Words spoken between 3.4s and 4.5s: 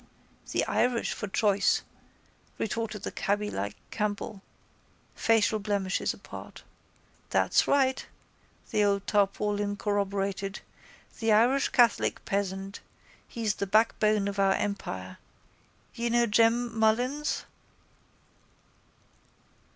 like Campbell,